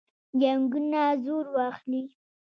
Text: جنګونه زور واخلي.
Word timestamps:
جنګونه 0.41 1.03
زور 1.23 1.45
واخلي. 1.55 2.03